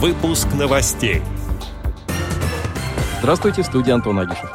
[0.00, 1.22] Выпуск новостей.
[3.18, 4.48] Здравствуйте, студия Антон Агишев.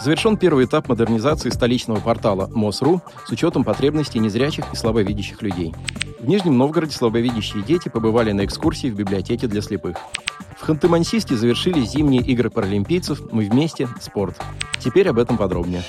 [0.00, 5.74] Завершен первый этап модернизации столичного портала МОСРУ с учетом потребностей незрячих и слабовидящих людей.
[6.18, 9.98] В Нижнем Новгороде слабовидящие дети побывали на экскурсии в библиотеке для слепых.
[10.58, 13.90] В Ханты-Мансийске завершились зимние игры паралимпийцев «Мы вместе.
[14.00, 14.40] Спорт».
[14.78, 15.82] Теперь об этом подробнее.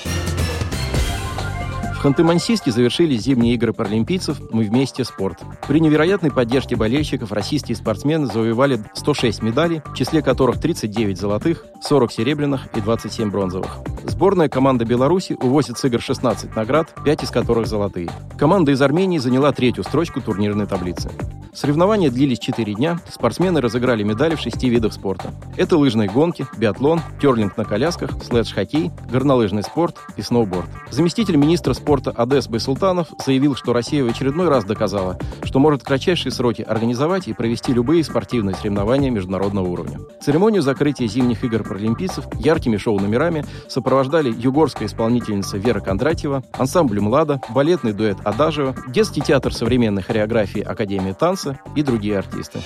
[1.98, 5.04] В Ханты-Мансийске завершились зимние игры паралимпийцев «Мы вместе.
[5.04, 5.40] Спорт».
[5.68, 12.12] При невероятной поддержке болельщиков российские спортсмены завоевали 106 медалей, в числе которых 39 золотых, 40
[12.12, 13.80] серебряных и 27 бронзовых.
[14.04, 18.10] Сборная команда Беларуси увозит с игр 16 наград, 5 из которых золотые.
[18.38, 21.10] Команда из Армении заняла третью строчку турнирной таблицы.
[21.58, 25.34] Соревнования длились 4 дня, спортсмены разыграли медали в шести видах спорта.
[25.56, 30.70] Это лыжные гонки, биатлон, терлинг на колясках, слэдж-хоккей, горнолыжный спорт и сноуборд.
[30.92, 35.86] Заместитель министра спорта Адес Байсултанов заявил, что Россия в очередной раз доказала, что может в
[35.86, 39.98] кратчайшие сроки организовать и провести любые спортивные соревнования международного уровня.
[40.22, 47.94] Церемонию закрытия зимних игр паралимпийцев яркими шоу-номерами сопровождали югорская исполнительница Вера Кондратьева, ансамбль «Млада», балетный
[47.94, 52.60] дуэт «Адажио», детский театр современной хореографии Академии танца, и другие артисты.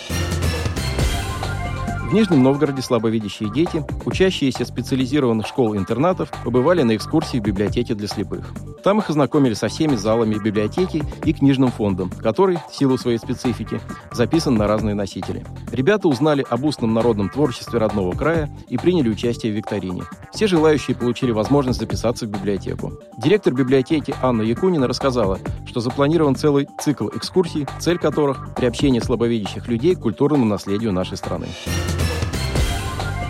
[2.12, 8.52] В Нижнем Новгороде слабовидящие дети, учащиеся специализированных школ-интернатов, побывали на экскурсии в библиотеке для слепых.
[8.84, 13.80] Там их ознакомили со всеми залами библиотеки и книжным фондом, который, в силу своей специфики,
[14.12, 15.46] записан на разные носители.
[15.72, 20.04] Ребята узнали об устном народном творчестве родного края и приняли участие в викторине.
[20.34, 22.92] Все желающие получили возможность записаться в библиотеку.
[23.20, 25.40] Директор библиотеки Анна Якунина рассказала,
[25.72, 31.48] что запланирован целый цикл экскурсий, цель которых– приобщение слабовидящих людей к культурному наследию нашей страны.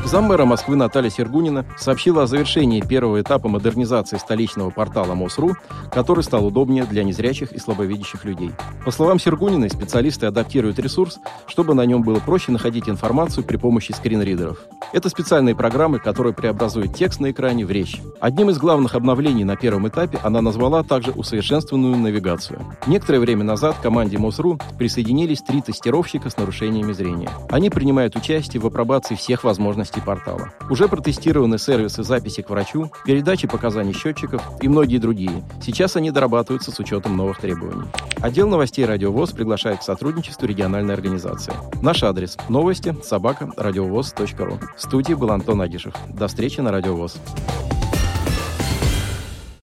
[0.06, 5.56] Заммэра Москвы Наталья Сергунина сообщила о завершении первого этапа модернизации столичного портала МОСРУ,
[5.94, 8.52] который стал удобнее для незрячих и слабовидящих людей.
[8.84, 13.92] По словам Сергуниной, специалисты адаптируют ресурс, чтобы на нем было проще находить информацию при помощи
[13.92, 14.58] скринридеров.
[14.94, 18.02] Это специальные программы, которые преобразуют текст на экране в речь.
[18.20, 22.60] Одним из главных обновлений на первом этапе она назвала также усовершенствованную навигацию.
[22.88, 27.30] Некоторое время назад к команде МОСРУ присоединились три тестировщика с нарушениями зрения.
[27.50, 30.52] Они принимают участие в апробации всех возможностей портала.
[30.70, 35.44] Уже протестированы сервисы записи к врачу, передачи показаний счетчиков и многие другие.
[35.62, 37.88] Сейчас они дорабатываются с учетом новых требований.
[38.22, 41.54] Отдел новостей «Радиовоз» приглашает к сотрудничеству региональной организации.
[41.82, 44.60] Наш адрес– новости собака радиовоз.ру.
[44.82, 45.94] Студии был Антон Агишев.
[46.10, 47.20] До встречи на «Радиовоз».